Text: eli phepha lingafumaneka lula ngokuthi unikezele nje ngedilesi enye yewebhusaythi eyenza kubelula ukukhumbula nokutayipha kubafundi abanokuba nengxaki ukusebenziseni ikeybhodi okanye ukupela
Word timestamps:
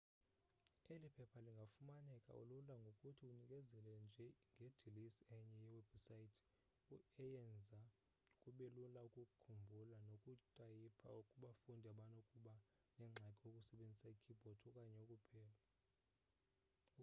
eli 0.93 1.09
phepha 1.15 1.39
lingafumaneka 1.45 2.33
lula 2.49 2.73
ngokuthi 2.83 3.23
unikezele 3.33 3.93
nje 4.05 4.27
ngedilesi 4.57 5.21
enye 5.37 5.57
yewebhusaythi 5.65 6.97
eyenza 7.25 7.81
kubelula 8.41 8.99
ukukhumbula 9.07 9.97
nokutayipha 10.09 11.09
kubafundi 11.29 11.85
abanokuba 11.93 12.53
nengxaki 12.97 13.43
ukusebenziseni 13.49 14.15
ikeybhodi 14.19 14.65
okanye 14.69 14.99
ukupela 15.05 15.57